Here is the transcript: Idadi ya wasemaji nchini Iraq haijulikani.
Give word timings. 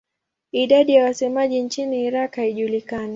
Idadi 0.51 0.93
ya 0.93 1.03
wasemaji 1.03 1.61
nchini 1.63 2.03
Iraq 2.03 2.35
haijulikani. 2.35 3.09